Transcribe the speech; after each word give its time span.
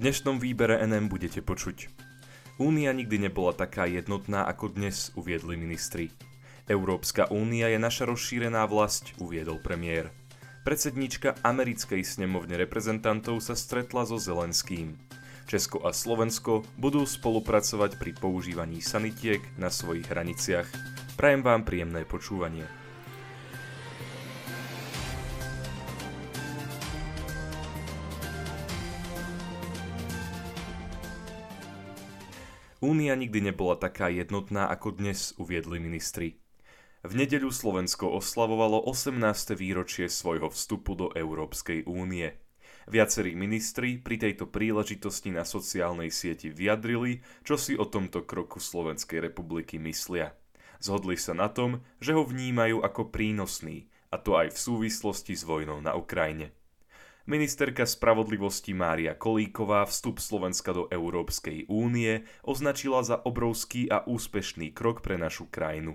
dnešnom 0.00 0.40
výbere 0.40 0.80
NM 0.80 1.12
budete 1.12 1.44
počuť. 1.44 1.92
Únia 2.56 2.96
nikdy 2.96 3.28
nebola 3.28 3.52
taká 3.52 3.84
jednotná, 3.84 4.48
ako 4.48 4.72
dnes 4.72 5.12
uviedli 5.12 5.60
ministri. 5.60 6.08
Európska 6.64 7.28
únia 7.28 7.68
je 7.68 7.76
naša 7.76 8.08
rozšírená 8.08 8.64
vlast, 8.64 9.12
uviedol 9.20 9.60
premiér. 9.60 10.08
Predsednička 10.64 11.44
americkej 11.44 12.00
snemovne 12.00 12.56
reprezentantov 12.56 13.44
sa 13.44 13.52
stretla 13.52 14.08
so 14.08 14.16
Zelenským. 14.16 14.96
Česko 15.44 15.84
a 15.84 15.92
Slovensko 15.92 16.64
budú 16.80 17.04
spolupracovať 17.04 18.00
pri 18.00 18.16
používaní 18.16 18.80
sanitiek 18.80 19.44
na 19.60 19.68
svojich 19.68 20.08
hraniciach. 20.08 20.68
Prajem 21.20 21.44
vám 21.44 21.68
príjemné 21.68 22.08
počúvanie. 22.08 22.79
Únia 32.80 33.12
nikdy 33.12 33.52
nebola 33.52 33.76
taká 33.76 34.08
jednotná, 34.08 34.64
ako 34.72 34.96
dnes 34.96 35.36
uviedli 35.36 35.76
ministri. 35.76 36.40
V 37.04 37.12
nedeľu 37.12 37.52
Slovensko 37.52 38.08
oslavovalo 38.08 38.80
18. 38.88 39.20
výročie 39.52 40.08
svojho 40.08 40.48
vstupu 40.48 40.96
do 40.96 41.12
Európskej 41.12 41.84
únie. 41.84 42.40
Viacerí 42.88 43.36
ministri 43.36 44.00
pri 44.00 44.16
tejto 44.16 44.48
príležitosti 44.48 45.28
na 45.28 45.44
sociálnej 45.44 46.08
sieti 46.08 46.48
vyjadrili, 46.48 47.20
čo 47.44 47.60
si 47.60 47.76
o 47.76 47.84
tomto 47.84 48.24
kroku 48.24 48.56
Slovenskej 48.56 49.28
republiky 49.28 49.76
myslia. 49.76 50.32
Zhodli 50.80 51.20
sa 51.20 51.36
na 51.36 51.52
tom, 51.52 51.84
že 52.00 52.16
ho 52.16 52.24
vnímajú 52.24 52.80
ako 52.80 53.12
prínosný, 53.12 53.92
a 54.08 54.16
to 54.16 54.40
aj 54.40 54.56
v 54.56 54.62
súvislosti 54.72 55.36
s 55.36 55.44
vojnou 55.44 55.84
na 55.84 55.92
Ukrajine. 55.92 56.56
Ministerka 57.30 57.86
spravodlivosti 57.86 58.74
Mária 58.74 59.14
Kolíková 59.14 59.86
vstup 59.86 60.18
Slovenska 60.18 60.74
do 60.74 60.90
Európskej 60.90 61.70
únie 61.70 62.26
označila 62.42 63.06
za 63.06 63.22
obrovský 63.22 63.86
a 63.86 64.02
úspešný 64.02 64.74
krok 64.74 64.98
pre 64.98 65.14
našu 65.14 65.46
krajinu. 65.46 65.94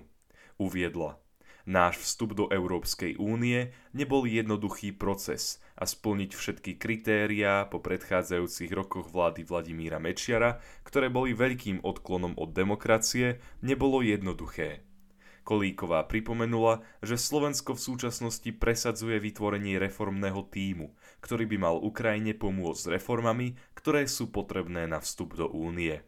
Uviedla. 0.56 1.20
Náš 1.68 2.00
vstup 2.00 2.32
do 2.32 2.48
Európskej 2.48 3.20
únie 3.20 3.76
nebol 3.92 4.24
jednoduchý 4.24 4.96
proces 4.96 5.60
a 5.76 5.84
splniť 5.84 6.32
všetky 6.32 6.80
kritériá 6.80 7.68
po 7.68 7.84
predchádzajúcich 7.84 8.72
rokoch 8.72 9.12
vlády 9.12 9.44
Vladimíra 9.44 10.00
Mečiara, 10.00 10.64
ktoré 10.88 11.12
boli 11.12 11.36
veľkým 11.36 11.84
odklonom 11.84 12.32
od 12.40 12.56
demokracie, 12.56 13.44
nebolo 13.60 14.00
jednoduché. 14.00 14.88
Kolíková 15.46 16.02
pripomenula, 16.10 16.82
že 17.06 17.14
Slovensko 17.14 17.78
v 17.78 17.84
súčasnosti 17.86 18.50
presadzuje 18.50 19.22
vytvorenie 19.22 19.78
reformného 19.78 20.42
týmu, 20.50 20.90
ktorý 21.22 21.46
by 21.46 21.56
mal 21.62 21.78
Ukrajine 21.78 22.34
pomôcť 22.34 22.82
s 22.82 22.90
reformami, 22.90 23.54
ktoré 23.78 24.10
sú 24.10 24.34
potrebné 24.34 24.90
na 24.90 24.98
vstup 24.98 25.38
do 25.38 25.46
únie. 25.46 26.02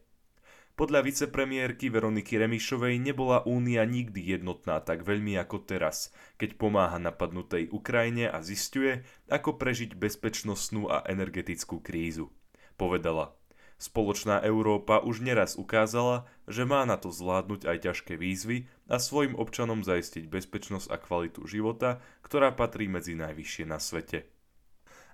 Podľa 0.75 1.07
vicepremiérky 1.07 1.87
Veroniky 1.87 2.35
Remišovej 2.35 2.99
nebola 2.99 3.39
únia 3.47 3.87
nikdy 3.87 4.35
jednotná 4.35 4.83
tak 4.83 5.07
veľmi 5.07 5.39
ako 5.39 5.63
teraz, 5.63 6.11
keď 6.35 6.59
pomáha 6.59 6.99
napadnutej 6.99 7.71
Ukrajine 7.71 8.27
a 8.27 8.43
zistuje, 8.43 9.07
ako 9.31 9.55
prežiť 9.55 9.95
bezpečnostnú 9.95 10.91
a 10.91 11.07
energetickú 11.07 11.79
krízu. 11.79 12.27
Povedala– 12.75 13.31
Spoločná 13.79 14.43
Európa 14.43 14.99
už 14.99 15.23
neraz 15.23 15.55
ukázala, 15.55 16.27
že 16.51 16.67
má 16.67 16.83
na 16.83 16.99
to 16.99 17.15
zvládnuť 17.15 17.63
aj 17.63 17.77
ťažké 17.87 18.19
výzvy 18.19 18.67
a 18.91 18.99
svojim 18.99 19.39
občanom 19.39 19.87
zaistiť 19.87 20.27
bezpečnosť 20.27 20.91
a 20.91 20.99
kvalitu 20.99 21.47
života, 21.47 22.03
ktorá 22.19 22.51
patrí 22.51 22.91
medzi 22.91 23.15
najvyššie 23.15 23.63
na 23.63 23.79
svete. 23.79 24.27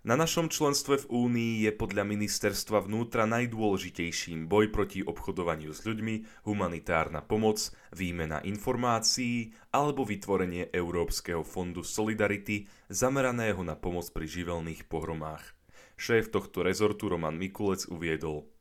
Na 0.06 0.18
našom 0.18 0.50
členstve 0.50 1.06
v 1.06 1.10
Únii 1.10 1.54
je 1.66 1.72
podľa 1.78 2.10
ministerstva 2.10 2.90
vnútra 2.90 3.30
najdôležitejším 3.30 4.50
boj 4.50 4.74
proti 4.74 5.06
obchodovaniu 5.06 5.70
s 5.70 5.86
ľuďmi, 5.86 6.46
humanitárna 6.46 7.22
pomoc, 7.22 7.70
výmena 7.94 8.42
informácií 8.46 9.54
alebo 9.74 10.06
vytvorenie 10.06 10.74
Európskeho 10.74 11.46
fondu 11.46 11.86
Solidarity 11.86 12.66
zameraného 12.90 13.62
na 13.62 13.78
pomoc 13.78 14.10
pri 14.10 14.26
živelných 14.26 14.90
pohromách. 14.90 15.54
Šéf 15.98 16.34
tohto 16.34 16.62
rezortu 16.66 17.10
Roman 17.10 17.38
Mikulec 17.38 17.90
uviedol– 17.90 18.46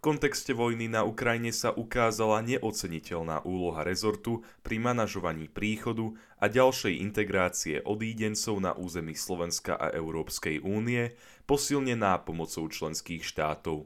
kontexte 0.00 0.56
vojny 0.56 0.88
na 0.88 1.02
Ukrajine 1.04 1.52
sa 1.52 1.74
ukázala 1.74 2.40
neoceniteľná 2.40 3.44
úloha 3.44 3.84
rezortu 3.84 4.40
pri 4.64 4.80
manažovaní 4.80 5.50
príchodu 5.50 6.14
a 6.40 6.48
ďalšej 6.48 7.02
integrácie 7.02 7.84
odídencov 7.84 8.62
na 8.62 8.72
území 8.72 9.12
Slovenska 9.18 9.76
a 9.76 9.92
Európskej 9.92 10.64
únie, 10.64 11.12
posilnená 11.44 12.22
pomocou 12.24 12.64
členských 12.70 13.26
štátov. 13.26 13.84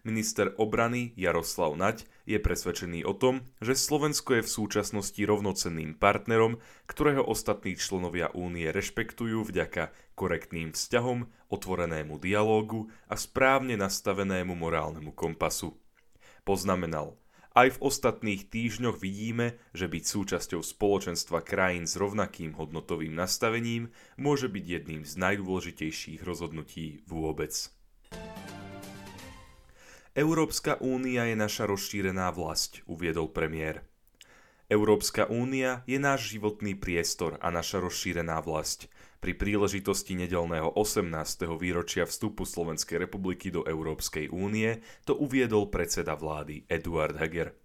Minister 0.00 0.56
obrany 0.56 1.12
Jaroslav 1.12 1.76
Naď 1.76 2.08
je 2.24 2.40
presvedčený 2.40 3.04
o 3.04 3.12
tom, 3.12 3.44
že 3.60 3.76
Slovensko 3.76 4.40
je 4.40 4.42
v 4.48 4.54
súčasnosti 4.56 5.20
rovnocenným 5.20 5.92
partnerom, 6.00 6.56
ktorého 6.88 7.20
ostatní 7.20 7.76
členovia 7.76 8.32
únie 8.32 8.72
rešpektujú 8.72 9.44
vďaka 9.44 9.92
korektným 10.16 10.72
vzťahom, 10.72 11.28
otvorenému 11.52 12.16
dialógu 12.16 12.88
a 13.12 13.20
správne 13.20 13.76
nastavenému 13.76 14.56
morálnemu 14.56 15.12
kompasu. 15.12 15.76
Poznamenal, 16.48 17.20
aj 17.52 17.76
v 17.76 17.82
ostatných 17.82 18.46
týždňoch 18.48 19.02
vidíme, 19.02 19.58
že 19.74 19.90
byť 19.90 20.04
súčasťou 20.06 20.62
spoločenstva 20.62 21.42
krajín 21.42 21.84
s 21.84 21.98
rovnakým 21.98 22.56
hodnotovým 22.56 23.12
nastavením 23.12 23.92
môže 24.16 24.48
byť 24.48 24.64
jedným 24.64 25.02
z 25.04 25.12
najdôležitejších 25.18 26.22
rozhodnutí 26.22 27.02
vôbec. 27.10 27.52
Európska 30.20 30.76
únia 30.84 31.24
je 31.32 31.32
naša 31.32 31.64
rozšírená 31.64 32.28
vlast, 32.36 32.84
uviedol 32.84 33.32
premiér. 33.32 33.80
Európska 34.68 35.24
únia 35.24 35.80
je 35.88 35.96
náš 35.96 36.36
životný 36.36 36.76
priestor 36.76 37.40
a 37.40 37.48
naša 37.48 37.80
rozšírená 37.80 38.36
vlast. 38.44 38.92
Pri 39.24 39.32
príležitosti 39.32 40.12
nedelného 40.12 40.76
18. 40.76 41.08
výročia 41.56 42.04
vstupu 42.04 42.44
Slovenskej 42.44 43.08
republiky 43.08 43.48
do 43.48 43.64
Európskej 43.64 44.28
únie 44.28 44.84
to 45.08 45.16
uviedol 45.16 45.72
predseda 45.72 46.12
vlády 46.12 46.68
Eduard 46.68 47.16
Heger. 47.16 47.56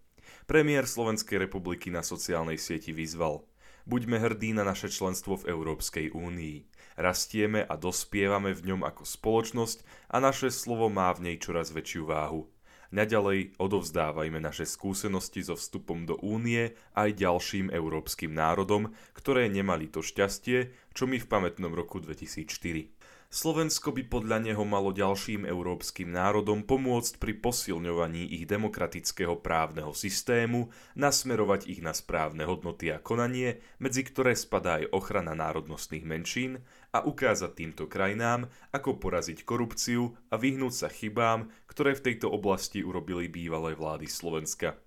Premiér 0.48 0.88
Slovenskej 0.88 1.52
republiky 1.52 1.92
na 1.92 2.08
sociálnej 2.08 2.56
sieti 2.56 2.96
vyzval– 2.96 3.44
Buďme 3.86 4.18
hrdí 4.18 4.50
na 4.50 4.66
naše 4.66 4.90
členstvo 4.90 5.38
v 5.38 5.54
Európskej 5.54 6.10
únii. 6.10 6.58
Rastieme 6.96 7.68
a 7.68 7.76
dospievame 7.76 8.56
v 8.56 8.72
ňom 8.72 8.82
ako 8.88 9.04
spoločnosť 9.04 9.84
a 10.16 10.24
naše 10.24 10.48
slovo 10.48 10.88
má 10.88 11.12
v 11.12 11.32
nej 11.32 11.38
čoraz 11.44 11.76
väčšiu 11.76 12.08
váhu. 12.08 12.48
Naďalej 12.96 13.60
odovzdávajme 13.60 14.40
naše 14.40 14.64
skúsenosti 14.64 15.44
so 15.44 15.60
vstupom 15.60 16.08
do 16.08 16.16
únie 16.24 16.72
aj 16.96 17.20
ďalším 17.20 17.68
európskym 17.68 18.32
národom, 18.32 18.96
ktoré 19.12 19.52
nemali 19.52 19.92
to 19.92 20.00
šťastie, 20.00 20.72
čo 20.96 21.04
my 21.04 21.20
v 21.20 21.28
pamätnom 21.28 21.76
roku 21.76 22.00
2004. 22.00 22.95
Slovensko 23.36 23.92
by 23.92 24.08
podľa 24.08 24.48
neho 24.48 24.64
malo 24.64 24.96
ďalším 24.96 25.44
európskym 25.44 26.08
národom 26.08 26.64
pomôcť 26.64 27.20
pri 27.20 27.36
posilňovaní 27.36 28.32
ich 28.32 28.48
demokratického 28.48 29.36
právneho 29.44 29.92
systému, 29.92 30.72
nasmerovať 30.96 31.68
ich 31.68 31.84
na 31.84 31.92
správne 31.92 32.48
hodnoty 32.48 32.96
a 32.96 33.04
konanie, 33.04 33.60
medzi 33.76 34.08
ktoré 34.08 34.40
spadá 34.40 34.80
aj 34.80 34.88
ochrana 34.96 35.36
národnostných 35.36 36.08
menšín 36.08 36.64
a 36.96 37.04
ukázať 37.04 37.52
týmto 37.60 37.92
krajinám, 37.92 38.48
ako 38.72 39.04
poraziť 39.04 39.44
korupciu 39.44 40.16
a 40.32 40.40
vyhnúť 40.40 40.72
sa 40.72 40.88
chybám, 40.88 41.52
ktoré 41.68 41.92
v 41.92 42.08
tejto 42.08 42.32
oblasti 42.32 42.88
urobili 42.88 43.28
bývalé 43.28 43.76
vlády 43.76 44.08
Slovenska. 44.08 44.80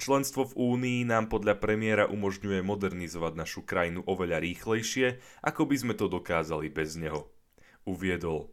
Členstvo 0.00 0.48
v 0.48 0.56
Únii 0.56 1.00
nám 1.04 1.28
podľa 1.28 1.60
premiéra 1.60 2.08
umožňuje 2.08 2.64
modernizovať 2.64 3.32
našu 3.36 3.60
krajinu 3.68 4.00
oveľa 4.08 4.40
rýchlejšie, 4.40 5.20
ako 5.44 5.68
by 5.68 5.76
sme 5.76 5.92
to 5.92 6.08
dokázali 6.08 6.72
bez 6.72 6.96
neho 6.96 7.28
uviedol. 7.88 8.52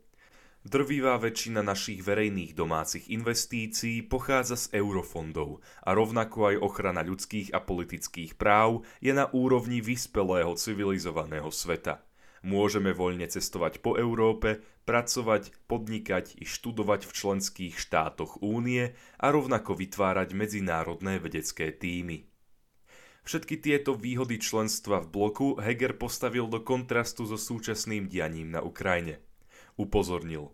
Drvivá 0.62 1.18
väčšina 1.18 1.66
našich 1.66 2.06
verejných 2.06 2.54
domácich 2.54 3.10
investícií 3.10 4.06
pochádza 4.06 4.70
z 4.70 4.78
eurofondov 4.78 5.58
a 5.82 5.90
rovnako 5.98 6.54
aj 6.54 6.56
ochrana 6.62 7.02
ľudských 7.02 7.50
a 7.50 7.66
politických 7.66 8.38
práv 8.38 8.86
je 9.02 9.10
na 9.10 9.26
úrovni 9.34 9.82
vyspelého 9.82 10.54
civilizovaného 10.54 11.50
sveta. 11.50 12.06
Môžeme 12.46 12.94
voľne 12.94 13.26
cestovať 13.26 13.82
po 13.82 13.98
Európe, 13.98 14.62
pracovať, 14.86 15.50
podnikať 15.66 16.42
i 16.42 16.46
študovať 16.46 17.10
v 17.10 17.12
členských 17.14 17.74
štátoch 17.78 18.42
únie 18.46 18.94
a 19.18 19.26
rovnako 19.30 19.78
vytvárať 19.78 20.34
medzinárodné 20.38 21.22
vedecké 21.22 21.74
týmy. 21.74 22.31
Všetky 23.22 23.62
tieto 23.62 23.94
výhody 23.94 24.42
členstva 24.42 25.02
v 25.06 25.12
bloku 25.14 25.48
Heger 25.62 25.94
postavil 25.94 26.50
do 26.50 26.62
kontrastu 26.62 27.30
so 27.30 27.38
súčasným 27.38 28.10
dianím 28.10 28.50
na 28.50 28.66
Ukrajine. 28.66 29.22
Upozornil 29.78 30.52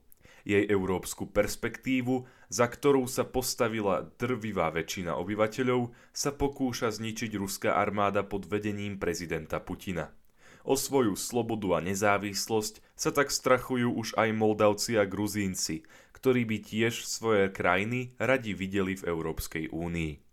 jej 0.47 0.63
európsku 0.63 1.27
perspektívu, 1.27 2.23
za 2.47 2.71
ktorú 2.71 3.03
sa 3.11 3.27
postavila 3.27 4.07
drvivá 4.15 4.71
väčšina 4.71 5.19
obyvateľov, 5.19 5.91
sa 6.15 6.31
pokúša 6.31 6.95
zničiť 6.95 7.35
ruská 7.35 7.75
armáda 7.75 8.23
pod 8.23 8.47
vedením 8.47 8.95
prezidenta 8.95 9.59
Putina. 9.59 10.15
O 10.63 10.79
svoju 10.79 11.19
slobodu 11.19 11.79
a 11.79 11.83
nezávislosť 11.83 12.79
sa 12.95 13.11
tak 13.11 13.31
strachujú 13.31 13.91
už 13.91 14.15
aj 14.15 14.31
Moldavci 14.35 14.95
a 14.95 15.03
Gruzínci, 15.03 15.83
ktorí 16.15 16.47
by 16.47 16.57
tiež 16.63 17.03
svoje 17.03 17.51
krajiny 17.51 18.15
radi 18.15 18.55
videli 18.55 18.95
v 18.95 19.03
Európskej 19.03 19.71
únii. 19.75 20.26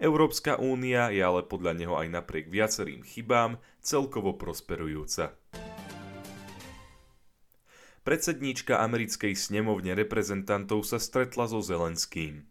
Európska 0.00 0.56
únia 0.56 1.12
je 1.12 1.20
ale 1.20 1.44
podľa 1.44 1.76
neho 1.76 1.92
aj 1.92 2.08
napriek 2.08 2.48
viacerým 2.48 3.04
chybám 3.04 3.60
celkovo 3.84 4.32
prosperujúca. 4.32 5.36
Predsedníčka 8.00 8.80
americkej 8.80 9.36
snemovne 9.36 9.92
reprezentantov 9.92 10.88
sa 10.88 10.96
stretla 10.96 11.44
so 11.52 11.60
Zelenským. 11.60 12.48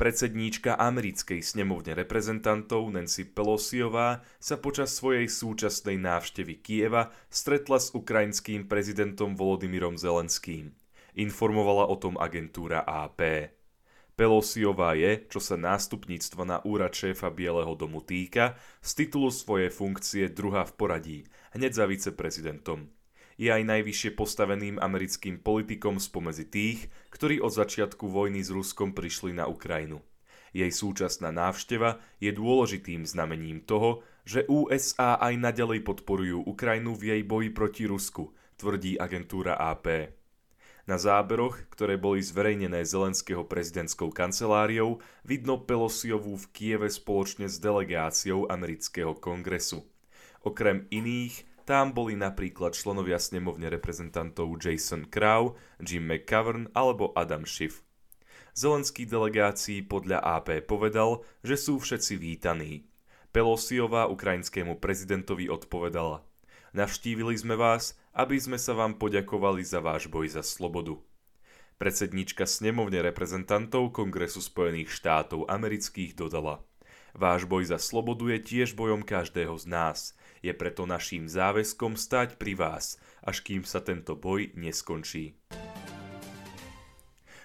Predsedníčka 0.00 0.80
americkej 0.80 1.44
snemovne 1.44 1.92
reprezentantov 1.92 2.88
Nancy 2.88 3.28
Pelosiová 3.28 4.24
sa 4.40 4.56
počas 4.56 4.96
svojej 4.96 5.28
súčasnej 5.28 6.00
návštevy 6.00 6.64
Kieva 6.64 7.12
stretla 7.28 7.76
s 7.84 7.92
ukrajinským 7.92 8.64
prezidentom 8.64 9.36
Volodymyrom 9.36 10.00
Zelenským. 10.00 10.72
Informovala 11.20 11.92
o 11.92 12.00
tom 12.00 12.16
agentúra 12.16 12.80
AP. 12.88 13.52
Pelosiová 14.22 14.94
je, 14.94 15.26
čo 15.26 15.42
sa 15.42 15.58
nástupníctva 15.58 16.46
na 16.46 16.58
úrad 16.62 16.94
šéfa 16.94 17.34
Bieleho 17.34 17.74
domu 17.74 18.06
týka, 18.06 18.54
z 18.78 19.02
titulu 19.02 19.34
svojej 19.34 19.66
funkcie 19.66 20.30
druhá 20.30 20.62
v 20.62 20.78
poradí, 20.78 21.18
hneď 21.58 21.74
za 21.74 21.90
viceprezidentom 21.90 22.86
je 23.34 23.50
aj 23.50 23.66
najvyššie 23.66 24.14
postaveným 24.14 24.78
americkým 24.78 25.42
politikom 25.42 25.98
spomedzi 25.98 26.46
tých, 26.46 26.86
ktorí 27.10 27.42
od 27.42 27.50
začiatku 27.50 28.06
vojny 28.06 28.46
s 28.46 28.54
Ruskom 28.54 28.94
prišli 28.94 29.34
na 29.34 29.50
Ukrajinu. 29.50 29.98
Jej 30.54 30.70
súčasná 30.70 31.34
návšteva 31.34 31.98
je 32.22 32.30
dôležitým 32.30 33.02
znamením 33.02 33.66
toho, 33.66 34.06
že 34.22 34.46
USA 34.46 35.18
aj 35.18 35.34
naďalej 35.34 35.82
podporujú 35.82 36.46
Ukrajinu 36.46 36.94
v 36.94 37.10
jej 37.10 37.22
boji 37.26 37.50
proti 37.50 37.90
Rusku, 37.90 38.30
tvrdí 38.54 38.94
agentúra 39.02 39.58
AP. 39.58 40.14
Na 40.82 40.98
záberoch, 40.98 41.62
ktoré 41.70 41.94
boli 41.94 42.18
zverejnené 42.18 42.82
Zelenského 42.82 43.46
prezidentskou 43.46 44.10
kanceláriou, 44.10 44.98
vidno 45.22 45.62
Pelosiovú 45.62 46.34
v 46.34 46.46
Kieve 46.50 46.90
spoločne 46.90 47.46
s 47.46 47.62
delegáciou 47.62 48.50
amerického 48.50 49.14
kongresu. 49.14 49.86
Okrem 50.42 50.90
iných 50.90 51.46
tam 51.62 51.94
boli 51.94 52.18
napríklad 52.18 52.74
členovia 52.74 53.22
snemovne 53.22 53.70
reprezentantov 53.70 54.58
Jason 54.58 55.06
Crow, 55.06 55.54
Jim 55.78 56.02
McCavern 56.02 56.66
alebo 56.74 57.14
Adam 57.14 57.46
Schiff. 57.46 57.86
Zelenský 58.52 59.06
delegácii 59.06 59.86
podľa 59.86 60.18
AP 60.18 60.66
povedal, 60.66 61.22
že 61.46 61.54
sú 61.54 61.78
všetci 61.78 62.18
vítaní. 62.18 62.90
Pelosiová 63.30 64.10
ukrajinskému 64.10 64.82
prezidentovi 64.82 65.46
odpovedala 65.46 66.26
Navštívili 66.72 67.36
sme 67.36 67.56
vás, 67.56 67.96
aby 68.16 68.40
sme 68.40 68.56
sa 68.56 68.72
vám 68.72 68.96
poďakovali 68.96 69.64
za 69.64 69.80
váš 69.80 70.08
boj 70.08 70.28
za 70.32 70.44
slobodu. 70.44 71.00
Predsednička 71.76 72.48
snemovne 72.48 73.00
reprezentantov 73.04 73.92
Kongresu 73.92 74.40
Spojených 74.40 74.92
štátov 74.92 75.48
amerických 75.48 76.16
dodala 76.16 76.64
Váš 77.12 77.44
boj 77.44 77.68
za 77.68 77.76
slobodu 77.76 78.32
je 78.32 78.38
tiež 78.40 78.72
bojom 78.72 79.04
každého 79.04 79.52
z 79.56 79.66
nás– 79.68 79.98
je 80.42 80.50
preto 80.50 80.84
naším 80.84 81.30
záväzkom 81.30 81.94
stať 81.94 82.36
pri 82.36 82.58
vás, 82.58 82.98
až 83.22 83.46
kým 83.46 83.62
sa 83.62 83.78
tento 83.78 84.18
boj 84.18 84.50
neskončí. 84.58 85.38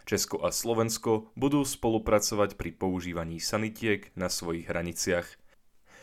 Česko 0.07 0.41
a 0.41 0.49
Slovensko 0.49 1.29
budú 1.37 1.61
spolupracovať 1.61 2.57
pri 2.57 2.73
používaní 2.73 3.37
sanitiek 3.37 4.09
na 4.17 4.33
svojich 4.33 4.65
hraniciach. 4.65 5.29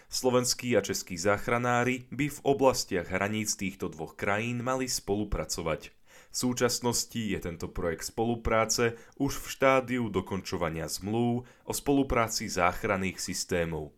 Slovenskí 0.08 0.76
a 0.76 0.80
českí 0.80 1.18
záchranári 1.18 2.06
by 2.10 2.28
v 2.28 2.40
oblastiach 2.42 3.10
hraníc 3.10 3.56
týchto 3.56 3.88
dvoch 3.88 4.14
krajín 4.14 4.62
mali 4.62 4.88
spolupracovať. 4.88 5.90
V 6.34 6.36
súčasnosti 6.36 7.18
je 7.30 7.38
tento 7.38 7.70
projekt 7.70 8.10
spolupráce 8.10 8.98
už 9.22 9.38
v 9.38 9.46
štádiu 9.50 10.10
dokončovania 10.10 10.90
zmluv 10.90 11.46
o 11.62 11.72
spolupráci 11.72 12.50
záchranných 12.50 13.22
systémov. 13.22 13.94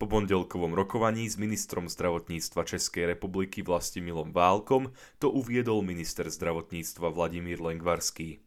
Po 0.00 0.08
pondelkovom 0.08 0.72
rokovaní 0.72 1.28
s 1.28 1.36
ministrom 1.36 1.84
zdravotníctva 1.84 2.64
Českej 2.64 3.12
republiky 3.12 3.60
Vlastimilom 3.60 4.32
Válkom 4.32 4.96
to 5.20 5.28
uviedol 5.28 5.84
minister 5.84 6.24
zdravotníctva 6.28 7.12
Vladimír 7.12 7.60
Lengvarský. 7.60 8.40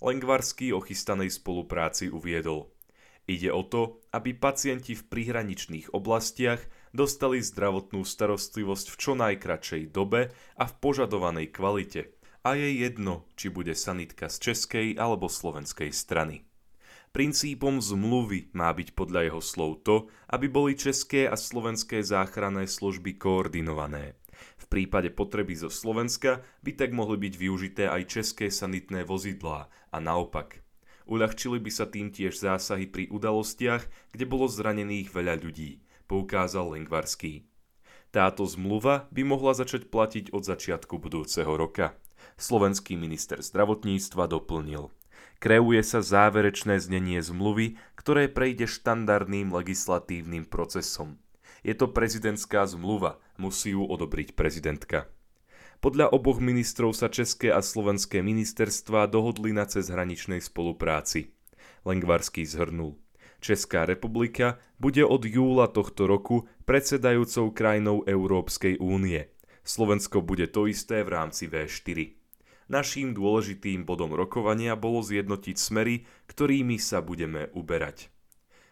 Lengvarský 0.00 0.72
o 0.72 0.80
chystanej 0.80 1.36
spolupráci 1.36 2.08
uviedol. 2.08 2.72
Ide 3.30 3.54
o 3.54 3.62
to, 3.62 4.02
aby 4.10 4.34
pacienti 4.34 4.98
v 4.98 5.06
prihraničných 5.06 5.94
oblastiach 5.94 6.58
dostali 6.90 7.38
zdravotnú 7.38 8.02
starostlivosť 8.02 8.86
v 8.90 8.96
čo 8.98 9.12
najkračej 9.14 9.86
dobe 9.94 10.34
a 10.58 10.64
v 10.66 10.74
požadovanej 10.82 11.54
kvalite. 11.54 12.10
A 12.42 12.58
je 12.58 12.82
jedno, 12.82 13.30
či 13.38 13.46
bude 13.46 13.78
sanitka 13.78 14.26
z 14.26 14.50
českej 14.50 14.98
alebo 14.98 15.30
slovenskej 15.30 15.94
strany. 15.94 16.42
Princípom 17.14 17.78
zmluvy 17.78 18.50
má 18.50 18.74
byť 18.74 18.98
podľa 18.98 19.30
jeho 19.30 19.42
slov 19.42 19.86
to, 19.86 20.10
aby 20.26 20.50
boli 20.50 20.74
české 20.74 21.30
a 21.30 21.38
slovenské 21.38 22.02
záchranné 22.02 22.66
služby 22.66 23.14
koordinované. 23.14 24.18
V 24.58 24.66
prípade 24.66 25.14
potreby 25.14 25.54
zo 25.54 25.70
Slovenska 25.70 26.42
by 26.66 26.74
tak 26.74 26.90
mohli 26.90 27.30
byť 27.30 27.34
využité 27.38 27.84
aj 27.86 28.10
české 28.10 28.50
sanitné 28.50 29.06
vozidlá 29.06 29.70
a 29.94 29.96
naopak. 30.02 30.66
Uľahčili 31.10 31.58
by 31.58 31.70
sa 31.74 31.90
tým 31.90 32.14
tiež 32.14 32.38
zásahy 32.38 32.86
pri 32.86 33.10
udalostiach, 33.10 34.14
kde 34.14 34.24
bolo 34.30 34.46
zranených 34.46 35.10
veľa 35.10 35.42
ľudí, 35.42 35.82
poukázal 36.06 36.78
Lengvarský. 36.78 37.50
Táto 38.14 38.46
zmluva 38.46 39.10
by 39.10 39.22
mohla 39.26 39.50
začať 39.58 39.90
platiť 39.90 40.30
od 40.30 40.46
začiatku 40.46 41.02
budúceho 41.02 41.50
roka. 41.50 41.98
Slovenský 42.38 42.94
minister 42.94 43.42
zdravotníctva 43.42 44.30
doplnil– 44.30 44.88
kreuje 45.40 45.80
sa 45.80 46.04
záverečné 46.04 46.76
znenie 46.78 47.18
zmluvy, 47.24 47.80
ktoré 47.96 48.28
prejde 48.28 48.68
štandardným 48.68 49.50
legislatívnym 49.50 50.44
procesom. 50.44 51.16
Je 51.64 51.72
to 51.72 51.88
prezidentská 51.88 52.68
zmluva, 52.68 53.18
musí 53.40 53.72
ju 53.72 53.84
odobriť 53.84 54.36
prezidentka. 54.36 55.08
Podľa 55.80 56.12
oboch 56.12 56.44
ministrov 56.44 56.92
sa 56.92 57.08
české 57.08 57.48
a 57.48 57.64
slovenské 57.64 58.20
ministerstva 58.20 59.08
dohodli 59.08 59.56
na 59.56 59.64
cezhraničnej 59.64 60.44
spolupráci. 60.44 61.32
Lengvarský 61.88 62.44
zhrnul. 62.44 63.00
Česká 63.40 63.88
republika 63.88 64.60
bude 64.76 65.00
od 65.00 65.24
júla 65.24 65.72
tohto 65.72 66.04
roku 66.04 66.44
predsedajúcou 66.68 67.56
krajinou 67.56 68.04
Európskej 68.04 68.76
únie. 68.76 69.32
Slovensko 69.64 70.20
bude 70.20 70.52
to 70.52 70.68
isté 70.68 71.00
v 71.00 71.16
rámci 71.16 71.48
V4. 71.48 72.12
Naším 72.68 73.16
dôležitým 73.16 73.88
bodom 73.88 74.12
rokovania 74.12 74.76
bolo 74.76 75.00
zjednotiť 75.00 75.56
smery, 75.56 76.04
ktorými 76.28 76.76
sa 76.76 77.00
budeme 77.00 77.48
uberať. 77.56 78.12